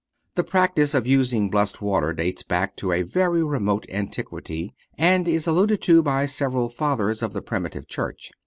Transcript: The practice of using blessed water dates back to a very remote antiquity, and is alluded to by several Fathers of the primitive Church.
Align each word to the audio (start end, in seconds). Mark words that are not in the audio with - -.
The 0.33 0.43
practice 0.43 0.95
of 0.95 1.05
using 1.05 1.51
blessed 1.51 1.79
water 1.79 2.11
dates 2.11 2.41
back 2.41 2.75
to 2.77 2.91
a 2.91 3.03
very 3.03 3.43
remote 3.43 3.85
antiquity, 3.87 4.73
and 4.97 5.27
is 5.27 5.45
alluded 5.45 5.79
to 5.83 6.01
by 6.01 6.25
several 6.25 6.69
Fathers 6.69 7.21
of 7.21 7.33
the 7.33 7.41
primitive 7.43 7.87
Church. 7.87 8.31